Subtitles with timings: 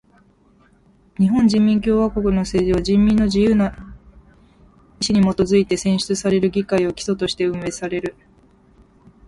[1.19, 3.77] 日本人民共和国の政治は人民の自由な
[4.99, 8.15] 意志にもとづいて選出される議会を基礎として運営される。